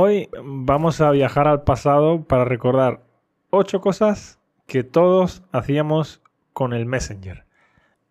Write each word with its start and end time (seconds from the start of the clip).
Hoy 0.00 0.28
vamos 0.44 1.00
a 1.00 1.10
viajar 1.10 1.48
al 1.48 1.64
pasado 1.64 2.22
para 2.22 2.44
recordar 2.44 3.02
ocho 3.50 3.80
cosas 3.80 4.38
que 4.68 4.84
todos 4.84 5.42
hacíamos 5.50 6.22
con 6.52 6.72
el 6.72 6.86
Messenger. 6.86 7.46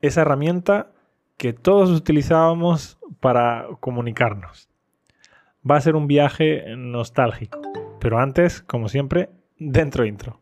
Esa 0.02 0.24
herramienta 0.24 0.92
que 1.38 1.54
todos 1.54 1.90
utilizábamos 1.92 3.00
para 3.22 3.68
comunicarnos. 3.80 4.70
Va 5.64 5.78
a 5.78 5.82
ser 5.82 5.96
un 5.96 6.08
viaje 6.08 6.76
nostálgico. 6.76 7.62
Pero 8.02 8.20
antes, 8.20 8.62
como 8.62 8.90
siempre, 8.90 9.30
dentro 9.58 10.06
intro. 10.06 10.42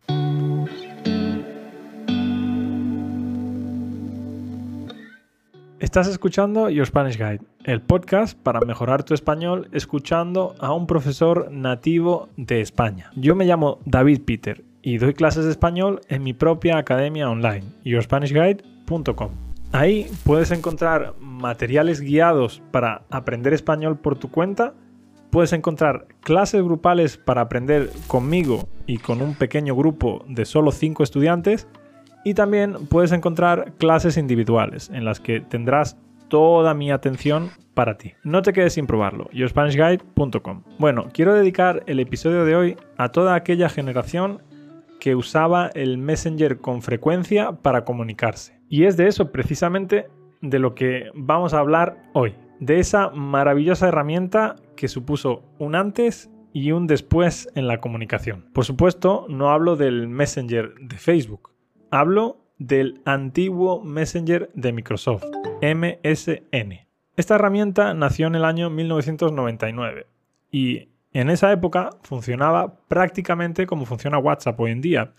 Estás 5.77 6.07
escuchando 6.07 6.71
Your 6.71 6.87
Spanish 6.87 7.17
Guide, 7.19 7.41
el 7.65 7.81
podcast 7.81 8.37
para 8.37 8.59
mejorar 8.59 9.03
tu 9.03 9.15
español 9.15 9.69
escuchando 9.71 10.55
a 10.59 10.71
un 10.71 10.85
profesor 10.85 11.51
nativo 11.51 12.29
de 12.37 12.61
España. 12.61 13.09
Yo 13.15 13.35
me 13.35 13.45
llamo 13.45 13.79
David 13.85 14.21
Peter 14.23 14.63
y 14.83 14.99
doy 14.99 15.15
clases 15.15 15.45
de 15.45 15.51
español 15.51 16.01
en 16.07 16.21
mi 16.21 16.33
propia 16.33 16.77
academia 16.77 17.27
online, 17.27 17.63
yourspanishguide.com. 17.83 19.31
Ahí 19.71 20.07
puedes 20.23 20.51
encontrar 20.51 21.15
materiales 21.19 22.01
guiados 22.01 22.61
para 22.69 23.01
aprender 23.09 23.53
español 23.53 23.97
por 23.97 24.15
tu 24.15 24.29
cuenta, 24.29 24.75
puedes 25.31 25.51
encontrar 25.51 26.05
clases 26.21 26.63
grupales 26.63 27.17
para 27.17 27.41
aprender 27.41 27.89
conmigo 28.05 28.69
y 28.85 28.99
con 28.99 29.23
un 29.23 29.33
pequeño 29.33 29.75
grupo 29.75 30.23
de 30.29 30.45
solo 30.45 30.71
5 30.71 31.01
estudiantes, 31.01 31.67
y 32.23 32.35
también 32.35 32.87
puedes 32.87 33.11
encontrar 33.11 33.73
clases 33.79 34.17
individuales 34.17 34.89
en 34.91 35.03
las 35.03 35.19
que 35.19 35.41
tendrás 35.41 35.97
toda 36.27 36.73
mi 36.73 36.91
atención 36.91 37.51
para 37.75 37.97
ti. 37.97 38.13
No 38.23 38.41
te 38.41 38.53
quedes 38.53 38.73
sin 38.73 38.87
probarlo, 38.87 39.29
yourspanishguide.com. 39.31 40.63
Bueno, 40.79 41.09
quiero 41.13 41.35
dedicar 41.35 41.83
el 41.85 41.99
episodio 41.99 42.45
de 42.45 42.55
hoy 42.55 42.77
a 42.97 43.09
toda 43.09 43.35
aquella 43.35 43.69
generación 43.69 44.41
que 44.99 45.15
usaba 45.15 45.67
el 45.75 45.99
Messenger 45.99 46.57
con 46.57 46.81
frecuencia 46.81 47.51
para 47.51 47.85
comunicarse. 47.85 48.59
Y 48.69 48.85
es 48.85 48.97
de 48.97 49.07
eso 49.07 49.31
precisamente 49.31 50.07
de 50.41 50.59
lo 50.59 50.73
que 50.73 51.11
vamos 51.13 51.53
a 51.53 51.59
hablar 51.59 51.97
hoy. 52.13 52.33
De 52.59 52.79
esa 52.79 53.09
maravillosa 53.09 53.89
herramienta 53.89 54.55
que 54.75 54.87
supuso 54.87 55.43
un 55.59 55.75
antes 55.75 56.31
y 56.53 56.71
un 56.71 56.87
después 56.87 57.49
en 57.53 57.67
la 57.67 57.81
comunicación. 57.81 58.45
Por 58.53 58.65
supuesto, 58.65 59.27
no 59.29 59.51
hablo 59.51 59.75
del 59.75 60.07
Messenger 60.07 60.73
de 60.79 60.97
Facebook 60.97 61.51
Hablo 61.91 62.41
del 62.57 63.01
antiguo 63.05 63.81
Messenger 63.81 64.51
de 64.53 64.73
Microsoft, 64.73 65.23
MSN. 65.61 66.84
Esta 67.17 67.35
herramienta 67.35 67.93
nació 67.93 68.27
en 68.27 68.35
el 68.35 68.43
año 68.43 68.69
1999 68.69 70.07
y 70.51 70.89
en 71.13 71.29
esa 71.29 71.49
época 71.53 71.91
funcionaba 72.03 72.75
prácticamente 72.89 73.65
como 73.65 73.85
funciona 73.85 74.17
WhatsApp 74.17 74.59
hoy 74.59 74.71
en 74.71 74.81
día. 74.81 75.13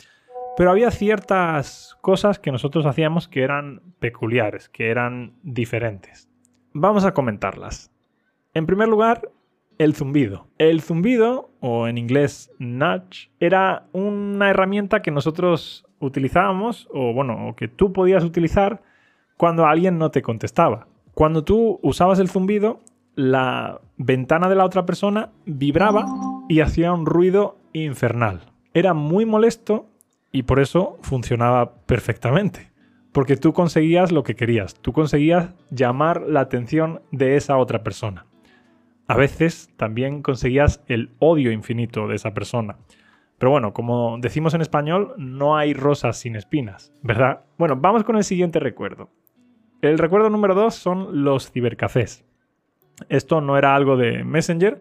Pero 0.58 0.70
había 0.70 0.90
ciertas 0.90 1.96
cosas 2.02 2.38
que 2.38 2.52
nosotros 2.52 2.84
hacíamos 2.84 3.28
que 3.28 3.42
eran 3.42 3.80
peculiares, 3.98 4.68
que 4.68 4.90
eran 4.90 5.32
diferentes. 5.42 6.28
Vamos 6.74 7.06
a 7.06 7.14
comentarlas. 7.14 7.90
En 8.52 8.66
primer 8.66 8.88
lugar, 8.88 9.30
el 9.78 9.94
zumbido. 9.94 10.48
El 10.58 10.82
zumbido, 10.82 11.50
o 11.60 11.88
en 11.88 11.96
inglés 11.96 12.50
nudge, 12.58 13.30
era 13.40 13.86
una 13.92 14.50
herramienta 14.50 15.00
que 15.00 15.10
nosotros 15.10 15.86
utilizábamos, 15.98 16.88
o 16.92 17.14
bueno, 17.14 17.48
o 17.48 17.56
que 17.56 17.68
tú 17.68 17.94
podías 17.94 18.22
utilizar 18.22 18.82
cuando 19.38 19.66
alguien 19.66 19.96
no 19.96 20.10
te 20.10 20.20
contestaba. 20.20 20.88
Cuando 21.16 21.44
tú 21.44 21.80
usabas 21.82 22.18
el 22.18 22.28
zumbido, 22.28 22.82
la 23.14 23.80
ventana 23.96 24.50
de 24.50 24.54
la 24.54 24.66
otra 24.66 24.84
persona 24.84 25.30
vibraba 25.46 26.04
y 26.46 26.60
hacía 26.60 26.92
un 26.92 27.06
ruido 27.06 27.56
infernal. 27.72 28.52
Era 28.74 28.92
muy 28.92 29.24
molesto 29.24 29.86
y 30.30 30.42
por 30.42 30.60
eso 30.60 30.98
funcionaba 31.00 31.76
perfectamente. 31.86 32.70
Porque 33.12 33.38
tú 33.38 33.54
conseguías 33.54 34.12
lo 34.12 34.24
que 34.24 34.36
querías, 34.36 34.74
tú 34.74 34.92
conseguías 34.92 35.54
llamar 35.70 36.20
la 36.20 36.40
atención 36.40 37.00
de 37.12 37.36
esa 37.36 37.56
otra 37.56 37.82
persona. 37.82 38.26
A 39.08 39.16
veces 39.16 39.70
también 39.78 40.20
conseguías 40.20 40.84
el 40.86 41.14
odio 41.18 41.50
infinito 41.50 42.08
de 42.08 42.16
esa 42.16 42.34
persona. 42.34 42.76
Pero 43.38 43.52
bueno, 43.52 43.72
como 43.72 44.18
decimos 44.20 44.52
en 44.52 44.60
español, 44.60 45.14
no 45.16 45.56
hay 45.56 45.72
rosas 45.72 46.18
sin 46.18 46.36
espinas, 46.36 46.92
¿verdad? 47.02 47.46
Bueno, 47.56 47.74
vamos 47.76 48.04
con 48.04 48.18
el 48.18 48.24
siguiente 48.24 48.60
recuerdo. 48.60 49.08
El 49.82 49.98
recuerdo 49.98 50.30
número 50.30 50.54
dos 50.54 50.74
son 50.74 51.24
los 51.24 51.50
cibercafés. 51.50 52.24
Esto 53.08 53.40
no 53.40 53.58
era 53.58 53.74
algo 53.74 53.96
de 53.96 54.24
Messenger, 54.24 54.80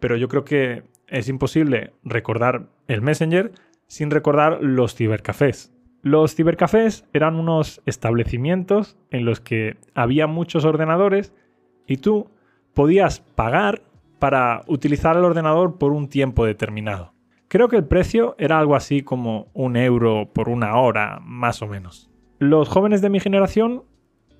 pero 0.00 0.16
yo 0.16 0.28
creo 0.28 0.44
que 0.44 0.82
es 1.08 1.28
imposible 1.28 1.92
recordar 2.02 2.66
el 2.88 3.00
Messenger 3.00 3.52
sin 3.86 4.10
recordar 4.10 4.58
los 4.60 4.94
cibercafés. 4.94 5.72
Los 6.02 6.34
cibercafés 6.34 7.06
eran 7.12 7.36
unos 7.36 7.80
establecimientos 7.86 8.98
en 9.10 9.24
los 9.24 9.40
que 9.40 9.76
había 9.94 10.26
muchos 10.26 10.64
ordenadores 10.64 11.32
y 11.86 11.98
tú 11.98 12.28
podías 12.74 13.20
pagar 13.20 13.82
para 14.18 14.62
utilizar 14.66 15.16
el 15.16 15.24
ordenador 15.24 15.78
por 15.78 15.92
un 15.92 16.08
tiempo 16.08 16.44
determinado. 16.44 17.14
Creo 17.48 17.68
que 17.68 17.76
el 17.76 17.84
precio 17.84 18.34
era 18.38 18.58
algo 18.58 18.74
así 18.74 19.02
como 19.02 19.48
un 19.54 19.76
euro 19.76 20.30
por 20.32 20.48
una 20.48 20.76
hora, 20.76 21.20
más 21.22 21.62
o 21.62 21.68
menos. 21.68 22.10
Los 22.38 22.68
jóvenes 22.68 23.00
de 23.00 23.10
mi 23.10 23.20
generación 23.20 23.84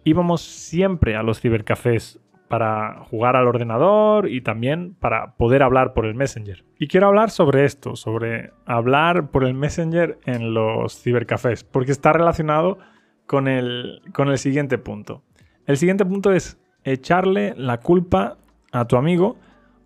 íbamos 0.05 0.43
siempre 0.43 1.17
a 1.17 1.23
los 1.23 1.41
cibercafés 1.41 2.21
para 2.49 3.05
jugar 3.11 3.37
al 3.37 3.49
ordenador 3.49 4.29
y 4.29 4.43
también 4.43 4.95
para 5.01 5.35
poder 5.37 5.63
hablar 5.63 5.95
por 5.95 6.07
el 6.07 6.15
Messenger. 6.15 6.65
Y 6.79 6.89
quiero 6.89 7.09
hablar 7.09 7.31
sobre 7.31 7.65
esto, 7.65 7.97
sobre 7.97 8.53
hablar 8.67 9.31
por 9.31 9.45
el 9.45 9.55
Messenger 9.55 10.19
en 10.25 10.55
los 10.55 11.03
cibercafés, 11.03 11.65
porque 11.65 11.93
está 11.93 12.13
relacionado 12.13 12.79
con 13.27 13.49
el, 13.49 14.03
con 14.13 14.29
el 14.29 14.39
siguiente 14.39 14.79
punto. 14.79 15.23
El 15.67 15.79
siguiente 15.79 16.05
punto 16.05 16.33
es 16.33 16.59
echarle 16.85 17.55
la 17.57 17.81
culpa 17.81 18.37
a 18.73 18.87
tu 18.87 18.97
amigo 18.97 19.37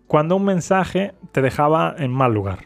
cuando 0.07 0.35
un 0.35 0.45
mensaje 0.45 1.13
te 1.31 1.41
dejaba 1.41 1.95
en 1.97 2.11
mal 2.11 2.33
lugar. 2.33 2.59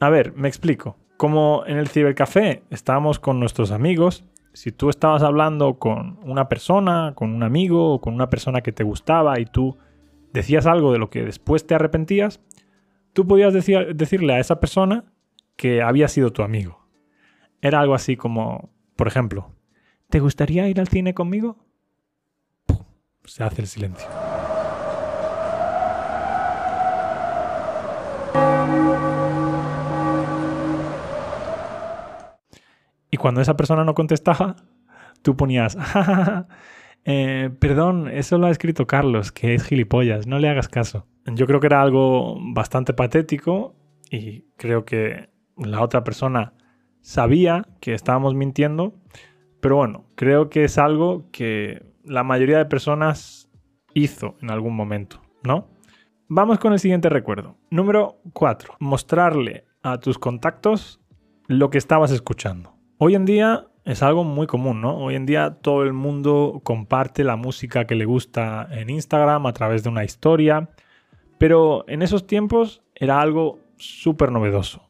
A 0.00 0.10
ver, 0.10 0.32
me 0.34 0.48
explico. 0.48 0.96
Como 1.16 1.62
en 1.66 1.78
el 1.78 1.88
cibercafé 1.88 2.62
estábamos 2.70 3.20
con 3.20 3.38
nuestros 3.38 3.70
amigos, 3.70 4.24
si 4.54 4.70
tú 4.70 4.88
estabas 4.88 5.22
hablando 5.22 5.78
con 5.78 6.18
una 6.22 6.48
persona, 6.48 7.12
con 7.14 7.34
un 7.34 7.42
amigo 7.42 7.94
o 7.94 8.00
con 8.00 8.14
una 8.14 8.30
persona 8.30 8.62
que 8.62 8.72
te 8.72 8.84
gustaba 8.84 9.40
y 9.40 9.46
tú 9.46 9.76
decías 10.32 10.66
algo 10.66 10.92
de 10.92 10.98
lo 10.98 11.10
que 11.10 11.24
después 11.24 11.66
te 11.66 11.74
arrepentías, 11.74 12.40
tú 13.12 13.26
podías 13.26 13.52
decirle 13.52 14.32
a 14.32 14.38
esa 14.38 14.60
persona 14.60 15.04
que 15.56 15.82
había 15.82 16.08
sido 16.08 16.32
tu 16.32 16.42
amigo. 16.42 16.86
Era 17.62 17.80
algo 17.80 17.94
así 17.94 18.16
como, 18.16 18.70
por 18.96 19.08
ejemplo, 19.08 19.52
¿te 20.08 20.20
gustaría 20.20 20.68
ir 20.68 20.80
al 20.80 20.88
cine 20.88 21.14
conmigo? 21.14 21.56
Se 23.24 23.42
hace 23.42 23.62
el 23.62 23.68
silencio. 23.68 24.06
Y 33.14 33.16
cuando 33.16 33.40
esa 33.40 33.56
persona 33.56 33.84
no 33.84 33.94
contestaba, 33.94 34.56
tú 35.22 35.36
ponías, 35.36 35.78
eh, 37.04 37.48
perdón, 37.60 38.08
eso 38.08 38.38
lo 38.38 38.48
ha 38.48 38.50
escrito 38.50 38.88
Carlos, 38.88 39.30
que 39.30 39.54
es 39.54 39.62
gilipollas, 39.62 40.26
no 40.26 40.40
le 40.40 40.48
hagas 40.48 40.66
caso. 40.66 41.06
Yo 41.24 41.46
creo 41.46 41.60
que 41.60 41.68
era 41.68 41.80
algo 41.80 42.36
bastante 42.40 42.92
patético 42.92 43.76
y 44.10 44.46
creo 44.56 44.84
que 44.84 45.28
la 45.56 45.80
otra 45.80 46.02
persona 46.02 46.54
sabía 47.02 47.68
que 47.80 47.94
estábamos 47.94 48.34
mintiendo, 48.34 48.96
pero 49.60 49.76
bueno, 49.76 50.06
creo 50.16 50.50
que 50.50 50.64
es 50.64 50.76
algo 50.76 51.30
que 51.30 51.86
la 52.02 52.24
mayoría 52.24 52.58
de 52.58 52.66
personas 52.66 53.48
hizo 53.94 54.34
en 54.42 54.50
algún 54.50 54.74
momento, 54.74 55.22
¿no? 55.44 55.68
Vamos 56.26 56.58
con 56.58 56.72
el 56.72 56.80
siguiente 56.80 57.08
recuerdo. 57.10 57.58
Número 57.70 58.16
4. 58.32 58.74
Mostrarle 58.80 59.66
a 59.84 60.00
tus 60.00 60.18
contactos 60.18 61.00
lo 61.46 61.70
que 61.70 61.78
estabas 61.78 62.10
escuchando. 62.10 62.73
Hoy 63.06 63.16
en 63.16 63.26
día 63.26 63.66
es 63.84 64.02
algo 64.02 64.24
muy 64.24 64.46
común, 64.46 64.80
¿no? 64.80 64.96
Hoy 64.96 65.14
en 65.14 65.26
día 65.26 65.58
todo 65.60 65.82
el 65.82 65.92
mundo 65.92 66.62
comparte 66.64 67.22
la 67.22 67.36
música 67.36 67.86
que 67.86 67.96
le 67.96 68.06
gusta 68.06 68.66
en 68.70 68.88
Instagram 68.88 69.44
a 69.44 69.52
través 69.52 69.82
de 69.82 69.90
una 69.90 70.04
historia, 70.04 70.70
pero 71.36 71.84
en 71.86 72.00
esos 72.00 72.26
tiempos 72.26 72.82
era 72.94 73.20
algo 73.20 73.58
súper 73.76 74.32
novedoso. 74.32 74.88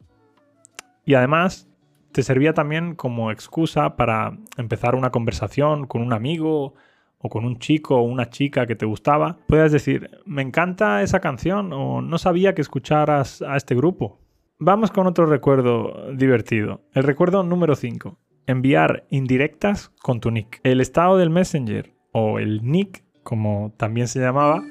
Y 1.04 1.14
además 1.14 1.68
te 2.12 2.22
servía 2.22 2.54
también 2.54 2.94
como 2.94 3.32
excusa 3.32 3.96
para 3.96 4.38
empezar 4.56 4.94
una 4.94 5.10
conversación 5.10 5.88
con 5.88 6.00
un 6.00 6.12
amigo 6.12 6.74
o 7.18 7.28
con 7.28 7.44
un 7.44 7.58
chico 7.58 7.96
o 7.96 8.02
una 8.02 8.30
chica 8.30 8.64
que 8.68 8.76
te 8.76 8.86
gustaba. 8.86 9.38
Puedes 9.48 9.72
decir, 9.72 10.20
me 10.24 10.42
encanta 10.42 11.02
esa 11.02 11.18
canción 11.18 11.72
o 11.72 12.00
no 12.00 12.18
sabía 12.18 12.54
que 12.54 12.62
escucharas 12.62 13.42
a 13.42 13.56
este 13.56 13.74
grupo. 13.74 14.20
Vamos 14.66 14.90
con 14.90 15.06
otro 15.06 15.26
recuerdo 15.26 16.10
divertido. 16.14 16.80
El 16.94 17.02
recuerdo 17.02 17.42
número 17.42 17.76
5. 17.76 18.18
Enviar 18.46 19.04
indirectas 19.10 19.90
con 20.00 20.20
tu 20.20 20.30
nick. 20.30 20.58
El 20.62 20.80
estado 20.80 21.18
del 21.18 21.28
Messenger 21.28 21.92
o 22.12 22.38
el 22.38 22.64
nick, 22.64 23.04
como 23.22 23.74
también 23.76 24.08
se 24.08 24.20
llamaba, 24.20 24.62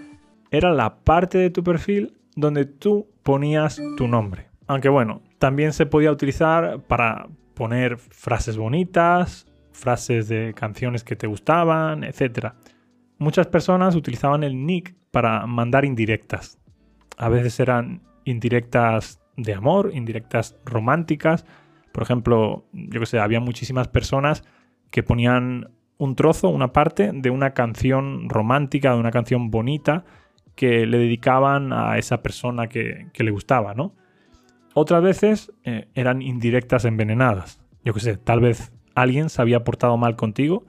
era 0.50 0.74
la 0.74 0.95
parte 0.95 1.38
de 1.38 1.51
tu 1.51 1.63
perfil 1.63 2.18
donde 2.36 2.66
tú 2.66 3.07
ponías 3.22 3.80
tu 3.95 4.07
nombre. 4.07 4.48
Aunque 4.66 4.90
bueno, 4.90 5.22
también 5.38 5.74
se 5.74 5.86
podía 5.86 6.12
utilizar 6.12 6.81
para 6.88 7.28
poner 7.54 8.00
frases 8.00 8.57
bonitas, 8.57 9.45
frases 9.74 10.28
de 10.28 10.56
canciones 10.56 11.04
que 11.04 11.16
te 11.16 11.28
gustaban, 11.28 12.04
etc. 12.04 12.54
Muchas 13.19 13.45
personas 13.45 13.95
utilizaban 13.95 14.44
el 14.44 14.66
nick 14.66 14.95
para 15.12 15.45
mandar 15.45 15.86
indirectas. 15.86 16.57
A 17.16 17.30
veces 17.30 17.60
eran 17.60 18.01
indirectas 18.25 19.19
de 19.38 19.53
amor, 19.53 19.91
indirectas 19.94 20.57
románticas. 20.65 21.45
Por 21.91 22.03
ejemplo, 22.03 22.65
yo 22.71 23.00
que 23.00 23.06
sé, 23.06 23.19
había 23.19 23.39
muchísimas 23.39 23.88
personas 23.88 24.44
que 24.89 25.03
ponían 25.03 25.71
un 25.97 26.15
trozo, 26.15 26.50
una 26.50 26.74
parte 26.74 27.12
de 27.13 27.30
una 27.30 27.53
canción 27.53 28.30
romántica, 28.30 28.94
de 28.94 29.00
una 29.00 29.12
canción 29.12 29.51
bonita 29.51 30.06
que 30.56 30.85
le 30.85 30.97
dedicaban 30.97 31.74
a 31.74 31.97
esa 31.97 32.21
persona 32.21 32.68
que, 32.68 33.09
le 33.15 33.31
gustaba, 33.31 33.74
¿no? 33.74 33.95
Otras 34.75 35.01
veces 35.03 35.51
eh, 35.63 35.88
eran 35.94 36.21
indirectas 36.21 36.85
envenenadas. 36.85 37.62
Yo 37.83 37.94
qué 37.94 38.00
sé, 38.00 38.18
tal 38.18 38.39
vez 38.39 38.71
alguien 38.95 39.30
se 39.30 39.41
había 39.41 39.63
portado 39.63 39.97
mal 39.97 40.15
contigo 40.15 40.65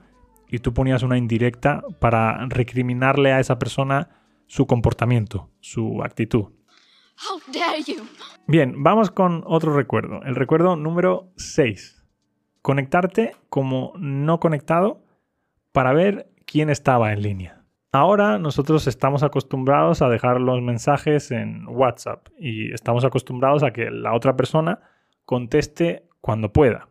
y 0.49 0.59
tú 0.59 0.73
ponías 0.73 1.03
una 1.03 1.17
indirecta 1.17 1.83
para 1.99 2.45
recriminarle 2.47 3.31
a 3.31 3.39
esa 3.39 3.57
persona 3.59 4.09
su 4.47 4.67
comportamiento, 4.67 5.49
su 5.59 6.03
actitud. 6.03 6.45
Bien, 8.47 8.83
vamos 8.83 9.11
con 9.11 9.43
otro 9.45 9.75
recuerdo. 9.75 10.21
El 10.23 10.35
recuerdo 10.35 10.75
número 10.75 11.31
6. 11.37 12.03
Conectarte 12.61 13.35
como 13.49 13.93
no 13.97 14.39
conectado 14.39 15.03
para 15.71 15.93
ver 15.93 16.29
quién 16.45 16.69
estaba 16.69 17.13
en 17.13 17.21
línea. 17.21 17.65
Ahora 17.91 18.39
nosotros 18.39 18.87
estamos 18.87 19.23
acostumbrados 19.23 20.01
a 20.01 20.09
dejar 20.09 20.41
los 20.41 20.61
mensajes 20.61 21.31
en 21.31 21.65
WhatsApp 21.67 22.27
y 22.37 22.73
estamos 22.73 23.05
acostumbrados 23.05 23.63
a 23.63 23.71
que 23.71 23.89
la 23.89 24.13
otra 24.13 24.35
persona 24.35 24.81
conteste 25.23 26.03
cuando 26.19 26.51
pueda. 26.51 26.89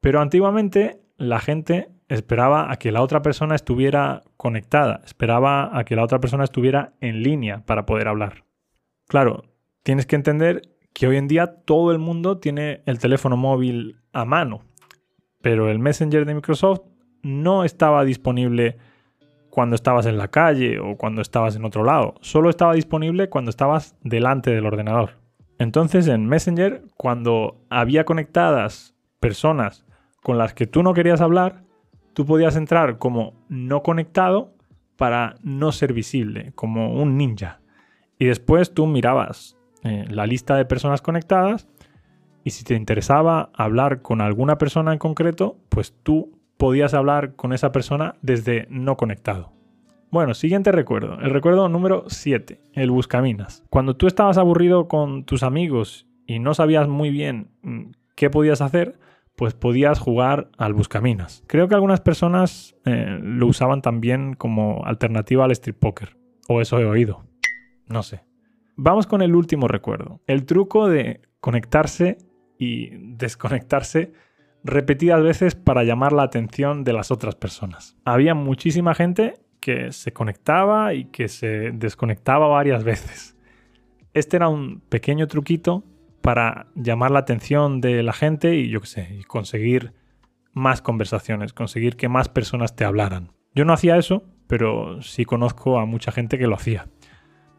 Pero 0.00 0.20
antiguamente 0.20 1.00
la 1.16 1.40
gente 1.40 1.88
esperaba 2.08 2.70
a 2.70 2.76
que 2.76 2.92
la 2.92 3.02
otra 3.02 3.22
persona 3.22 3.54
estuviera 3.54 4.22
conectada, 4.36 5.00
esperaba 5.04 5.76
a 5.76 5.84
que 5.84 5.96
la 5.96 6.04
otra 6.04 6.20
persona 6.20 6.44
estuviera 6.44 6.92
en 7.00 7.22
línea 7.22 7.64
para 7.66 7.86
poder 7.86 8.08
hablar. 8.08 8.44
Claro, 9.12 9.44
tienes 9.82 10.06
que 10.06 10.16
entender 10.16 10.62
que 10.94 11.06
hoy 11.06 11.18
en 11.18 11.28
día 11.28 11.56
todo 11.66 11.92
el 11.92 11.98
mundo 11.98 12.38
tiene 12.38 12.80
el 12.86 12.98
teléfono 12.98 13.36
móvil 13.36 14.00
a 14.14 14.24
mano, 14.24 14.62
pero 15.42 15.70
el 15.70 15.78
Messenger 15.78 16.24
de 16.24 16.34
Microsoft 16.34 16.80
no 17.22 17.62
estaba 17.64 18.06
disponible 18.06 18.78
cuando 19.50 19.76
estabas 19.76 20.06
en 20.06 20.16
la 20.16 20.28
calle 20.28 20.78
o 20.78 20.96
cuando 20.96 21.20
estabas 21.20 21.56
en 21.56 21.66
otro 21.66 21.84
lado. 21.84 22.14
Solo 22.22 22.48
estaba 22.48 22.72
disponible 22.72 23.28
cuando 23.28 23.50
estabas 23.50 23.96
delante 24.00 24.50
del 24.50 24.64
ordenador. 24.64 25.18
Entonces 25.58 26.08
en 26.08 26.26
Messenger, 26.26 26.82
cuando 26.96 27.60
había 27.68 28.06
conectadas 28.06 28.94
personas 29.20 29.84
con 30.22 30.38
las 30.38 30.54
que 30.54 30.66
tú 30.66 30.82
no 30.82 30.94
querías 30.94 31.20
hablar, 31.20 31.64
tú 32.14 32.24
podías 32.24 32.56
entrar 32.56 32.96
como 32.96 33.34
no 33.50 33.82
conectado 33.82 34.54
para 34.96 35.34
no 35.42 35.70
ser 35.70 35.92
visible, 35.92 36.52
como 36.54 36.94
un 36.94 37.18
ninja. 37.18 37.61
Y 38.22 38.26
después 38.26 38.72
tú 38.72 38.86
mirabas 38.86 39.58
eh, 39.82 40.04
la 40.08 40.26
lista 40.26 40.54
de 40.54 40.64
personas 40.64 41.02
conectadas 41.02 41.66
y 42.44 42.50
si 42.50 42.62
te 42.62 42.76
interesaba 42.76 43.50
hablar 43.52 44.00
con 44.00 44.20
alguna 44.20 44.58
persona 44.58 44.92
en 44.92 45.00
concreto, 45.00 45.56
pues 45.68 45.92
tú 46.04 46.38
podías 46.56 46.94
hablar 46.94 47.34
con 47.34 47.52
esa 47.52 47.72
persona 47.72 48.14
desde 48.22 48.68
no 48.70 48.96
conectado. 48.96 49.50
Bueno, 50.12 50.34
siguiente 50.34 50.70
recuerdo, 50.70 51.18
el 51.18 51.30
recuerdo 51.30 51.68
número 51.68 52.04
7, 52.06 52.60
el 52.74 52.92
buscaminas. 52.92 53.64
Cuando 53.70 53.96
tú 53.96 54.06
estabas 54.06 54.38
aburrido 54.38 54.86
con 54.86 55.24
tus 55.24 55.42
amigos 55.42 56.06
y 56.24 56.38
no 56.38 56.54
sabías 56.54 56.86
muy 56.86 57.10
bien 57.10 57.50
mm, 57.62 57.86
qué 58.14 58.30
podías 58.30 58.60
hacer, 58.60 59.00
pues 59.34 59.54
podías 59.54 59.98
jugar 59.98 60.48
al 60.58 60.74
buscaminas. 60.74 61.42
Creo 61.48 61.66
que 61.66 61.74
algunas 61.74 62.00
personas 62.00 62.76
eh, 62.84 63.18
lo 63.20 63.48
usaban 63.48 63.82
también 63.82 64.34
como 64.34 64.84
alternativa 64.84 65.44
al 65.44 65.50
strip 65.50 65.80
poker, 65.80 66.16
o 66.48 66.60
eso 66.60 66.78
he 66.78 66.84
oído, 66.84 67.24
no 67.92 68.02
sé. 68.02 68.24
Vamos 68.76 69.06
con 69.06 69.22
el 69.22 69.34
último 69.34 69.68
recuerdo, 69.68 70.20
el 70.26 70.44
truco 70.44 70.88
de 70.88 71.20
conectarse 71.40 72.18
y 72.58 72.90
desconectarse 73.16 74.12
repetidas 74.64 75.22
veces 75.22 75.54
para 75.54 75.84
llamar 75.84 76.12
la 76.12 76.22
atención 76.22 76.84
de 76.84 76.92
las 76.92 77.10
otras 77.10 77.34
personas. 77.34 77.96
Había 78.04 78.34
muchísima 78.34 78.94
gente 78.94 79.34
que 79.60 79.92
se 79.92 80.12
conectaba 80.12 80.94
y 80.94 81.06
que 81.06 81.28
se 81.28 81.70
desconectaba 81.72 82.48
varias 82.48 82.84
veces. 82.84 83.36
Este 84.14 84.36
era 84.36 84.48
un 84.48 84.80
pequeño 84.80 85.26
truquito 85.26 85.84
para 86.20 86.66
llamar 86.74 87.10
la 87.10 87.20
atención 87.20 87.80
de 87.80 88.02
la 88.02 88.12
gente 88.12 88.56
y 88.56 88.68
yo 88.68 88.80
qué 88.80 88.86
sé, 88.86 89.16
y 89.18 89.24
conseguir 89.24 89.92
más 90.52 90.82
conversaciones, 90.82 91.52
conseguir 91.52 91.96
que 91.96 92.08
más 92.08 92.28
personas 92.28 92.76
te 92.76 92.84
hablaran. 92.84 93.32
Yo 93.54 93.64
no 93.64 93.72
hacía 93.72 93.96
eso, 93.96 94.24
pero 94.46 95.02
sí 95.02 95.24
conozco 95.24 95.78
a 95.78 95.86
mucha 95.86 96.12
gente 96.12 96.38
que 96.38 96.46
lo 96.46 96.54
hacía. 96.54 96.86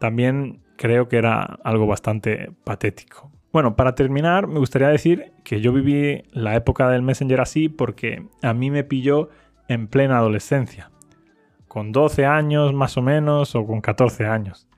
También 0.04 0.60
creo 0.76 1.08
que 1.08 1.16
era 1.16 1.44
algo 1.64 1.86
bastante 1.86 2.50
patético. 2.62 3.32
Bueno, 3.54 3.74
para 3.74 3.94
terminar, 3.94 4.46
me 4.46 4.58
gustaría 4.58 4.88
decir 4.88 5.32
que 5.44 5.62
yo 5.62 5.72
viví 5.72 6.24
la 6.32 6.54
época 6.56 6.90
del 6.90 7.00
Messenger 7.00 7.40
así 7.40 7.70
porque 7.70 8.26
a 8.42 8.52
mí 8.52 8.70
me 8.70 8.84
pilló 8.84 9.30
en 9.66 9.88
plena 9.88 10.18
adolescencia, 10.18 10.90
con 11.68 11.90
12 11.90 12.26
años 12.26 12.74
más 12.74 12.98
o 12.98 13.00
menos 13.00 13.54
o 13.54 13.66
con 13.66 13.80
14 13.80 14.26
años. 14.26 14.68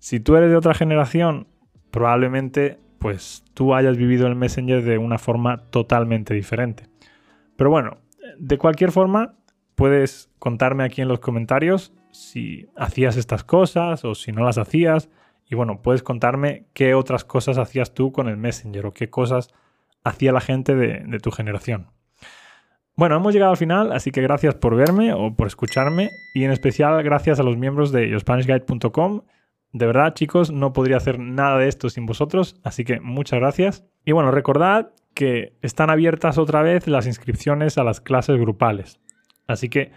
Si 0.00 0.20
tú 0.20 0.36
eres 0.36 0.50
de 0.50 0.56
otra 0.56 0.74
generación, 0.74 1.46
probablemente 1.90 2.78
pues 2.98 3.42
tú 3.54 3.74
hayas 3.74 3.96
vivido 3.96 4.26
el 4.26 4.36
Messenger 4.36 4.84
de 4.84 4.98
una 4.98 5.16
forma 5.16 5.62
totalmente 5.70 6.34
diferente. 6.34 6.84
Pero 7.56 7.70
bueno, 7.70 7.96
de 8.38 8.58
cualquier 8.58 8.92
forma, 8.92 9.34
puedes 9.76 10.28
contarme 10.38 10.84
aquí 10.84 11.00
en 11.00 11.08
los 11.08 11.20
comentarios 11.20 11.94
si 12.10 12.68
hacías 12.76 13.16
estas 13.16 13.44
cosas 13.44 14.04
o 14.04 14.14
si 14.14 14.32
no 14.32 14.44
las 14.44 14.58
hacías 14.58 15.08
y 15.48 15.54
bueno, 15.54 15.80
puedes 15.82 16.02
contarme 16.02 16.66
qué 16.74 16.94
otras 16.94 17.24
cosas 17.24 17.58
hacías 17.58 17.94
tú 17.94 18.12
con 18.12 18.28
el 18.28 18.36
Messenger 18.36 18.86
o 18.86 18.92
qué 18.92 19.08
cosas 19.08 19.48
hacía 20.04 20.32
la 20.32 20.40
gente 20.40 20.74
de, 20.74 21.18
tu 21.20 21.30
generación. 21.30 21.88
Bueno, 22.96 23.16
hemos 23.16 23.32
llegado 23.32 23.52
al 23.52 23.56
final, 23.56 23.92
así 23.92 24.10
que 24.10 24.20
gracias 24.20 24.56
por 24.56 24.74
verme 24.74 25.12
o 25.14 25.34
por 25.34 25.46
escucharme 25.46 26.10
y 26.34 26.44
en 26.44 26.50
especial 26.50 27.02
gracias 27.02 27.40
a 27.40 27.42
los 27.42 27.56
miembros 27.56 27.92
de 27.92 28.10
YoSpanishGuide.com. 28.10 29.22
De 29.72 29.86
verdad, 29.86 30.14
chicos, 30.14 30.50
no 30.50 30.72
podría 30.72 30.96
hacer 30.96 31.18
nada 31.18 31.58
de 31.58 31.68
esto 31.68 31.88
sin 31.90 32.06
vosotros, 32.06 32.56
así 32.64 32.84
que 32.84 33.00
muchas 33.00 33.38
gracias. 33.38 33.84
Y 34.04 34.12
bueno, 34.12 34.30
recordad 34.30 34.90
que 35.14 35.56
están 35.62 35.90
abiertas 35.90 36.38
otra 36.38 36.62
vez 36.62 36.88
las 36.88 37.06
inscripciones 37.06 37.78
a 37.78 37.84
las 37.84 38.00
clases 38.00 38.38
grupales, 38.38 39.00
así 39.46 39.68
que 39.68 39.92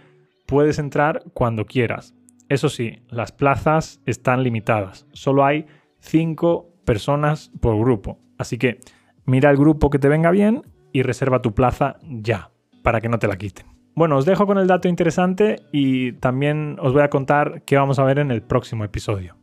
puedes 0.52 0.78
entrar 0.78 1.22
cuando 1.32 1.64
quieras. 1.64 2.14
Eso 2.50 2.68
sí, 2.68 2.98
las 3.08 3.32
plazas 3.32 4.02
están 4.04 4.42
limitadas. 4.42 5.06
Solo 5.12 5.46
hay 5.46 5.64
5 6.00 6.68
personas 6.84 7.50
por 7.62 7.78
grupo. 7.78 8.18
Así 8.36 8.58
que 8.58 8.78
mira 9.24 9.48
el 9.48 9.56
grupo 9.56 9.88
que 9.88 9.98
te 9.98 10.10
venga 10.10 10.30
bien 10.30 10.60
y 10.92 11.00
reserva 11.04 11.40
tu 11.40 11.54
plaza 11.54 11.96
ya, 12.02 12.50
para 12.82 13.00
que 13.00 13.08
no 13.08 13.18
te 13.18 13.28
la 13.28 13.38
quiten. 13.38 13.64
Bueno, 13.94 14.18
os 14.18 14.26
dejo 14.26 14.46
con 14.46 14.58
el 14.58 14.66
dato 14.66 14.88
interesante 14.88 15.56
y 15.72 16.12
también 16.12 16.76
os 16.80 16.92
voy 16.92 17.00
a 17.00 17.08
contar 17.08 17.62
qué 17.64 17.78
vamos 17.78 17.98
a 17.98 18.04
ver 18.04 18.18
en 18.18 18.30
el 18.30 18.42
próximo 18.42 18.84
episodio. 18.84 19.38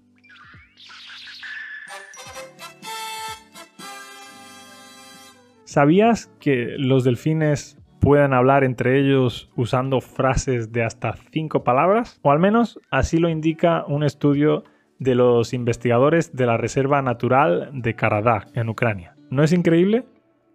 ¿Sabías 5.64 6.28
que 6.40 6.76
los 6.78 7.04
delfines 7.04 7.79
puedan 8.00 8.34
hablar 8.34 8.64
entre 8.64 9.00
ellos 9.00 9.52
usando 9.56 10.02
frases 10.02 10.72
de 10.72 10.84
hasta 10.84 11.16
cinco 11.32 11.64
palabras, 11.64 12.20
o 12.24 12.32
al 12.32 12.40
menos 12.40 12.80
así 12.92 13.18
lo 13.18 13.30
indica 13.30 13.86
un 13.88 14.04
estudio 14.04 14.64
de 15.00 15.16
los 15.16 15.54
investigadores 15.54 16.36
de 16.36 16.46
la 16.46 16.58
Reserva 16.58 17.02
Natural 17.02 17.70
de 17.74 17.96
Karadag, 17.96 18.48
en 18.54 18.70
Ucrania. 18.70 19.16
¿No 19.30 19.44
es 19.44 19.54
increíble? 19.54 20.06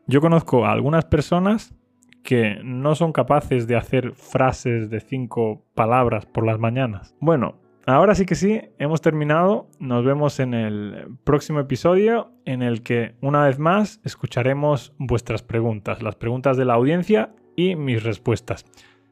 Yo 0.06 0.20
conozco 0.20 0.66
a 0.66 0.72
algunas 0.72 1.06
personas 1.06 1.74
que 2.22 2.58
no 2.64 2.94
son 2.94 3.12
capaces 3.12 3.66
de 3.66 3.76
hacer 3.76 4.12
frases 4.12 4.90
de 4.90 5.00
cinco 5.00 5.64
palabras 5.74 6.26
por 6.26 6.44
las 6.44 6.58
mañanas. 6.58 7.14
Bueno, 7.20 7.56
ahora 7.86 8.14
sí 8.14 8.26
que 8.26 8.34
sí, 8.34 8.60
hemos 8.78 9.00
terminado. 9.00 9.68
Nos 9.78 10.04
vemos 10.04 10.40
en 10.40 10.54
el 10.54 11.08
próximo 11.24 11.60
episodio 11.60 12.32
en 12.44 12.62
el 12.62 12.82
que 12.82 13.14
una 13.20 13.44
vez 13.44 13.58
más 13.58 14.00
escucharemos 14.04 14.92
vuestras 14.98 15.42
preguntas, 15.42 16.02
las 16.02 16.16
preguntas 16.16 16.56
de 16.56 16.64
la 16.64 16.74
audiencia 16.74 17.34
y 17.56 17.76
mis 17.76 18.02
respuestas. 18.02 18.64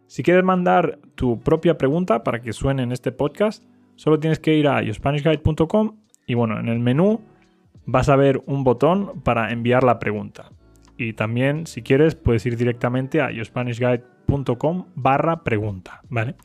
Si 0.06 0.22
quieres 0.22 0.44
mandar 0.44 0.98
tu 1.14 1.40
propia 1.40 1.78
pregunta 1.78 2.22
para 2.22 2.42
que 2.42 2.52
suene 2.52 2.82
en 2.82 2.92
este 2.92 3.12
podcast, 3.12 3.64
solo 3.96 4.20
tienes 4.20 4.38
que 4.38 4.54
ir 4.54 4.68
a 4.68 4.82
yourspanishguide.com 4.82 5.96
y 6.26 6.34
bueno, 6.34 6.60
en 6.60 6.68
el 6.68 6.78
menú 6.78 7.20
vas 7.86 8.08
a 8.08 8.16
ver 8.16 8.42
un 8.46 8.64
botón 8.64 9.22
para 9.22 9.50
enviar 9.52 9.84
la 9.84 9.98
pregunta. 9.98 10.50
Y 10.96 11.14
también, 11.14 11.66
si 11.66 11.82
quieres, 11.82 12.14
puedes 12.14 12.44
ir 12.46 12.56
directamente 12.56 13.20
a 13.20 13.30
yourspanishguide.com 13.30 14.86
barra 14.94 15.42
pregunta, 15.42 16.02
¿vale? 16.08 16.36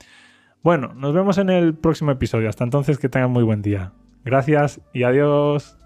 Bueno, 0.63 0.93
nos 0.95 1.13
vemos 1.13 1.37
en 1.37 1.49
el 1.49 1.75
próximo 1.75 2.11
episodio. 2.11 2.49
Hasta 2.49 2.63
entonces, 2.63 2.97
que 2.97 3.09
tengan 3.09 3.31
muy 3.31 3.43
buen 3.43 3.61
día. 3.61 3.93
Gracias 4.25 4.81
y 4.93 5.03
adiós. 5.03 5.77